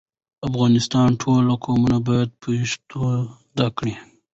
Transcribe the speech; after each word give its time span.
د 0.39 0.41
افغانستان 0.49 1.09
ټول 1.21 1.43
قومونه 1.63 1.97
بايد 2.07 2.29
پښتو 2.41 3.01
زده 3.51 3.67
کړي. 3.77 3.95